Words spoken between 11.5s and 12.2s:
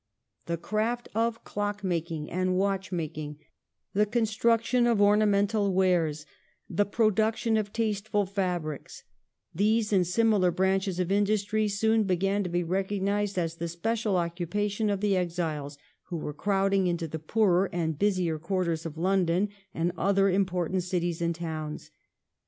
soon